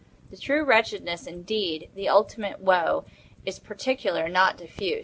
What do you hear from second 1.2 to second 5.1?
indeed—the ultimate woe——is particular, not diffuse.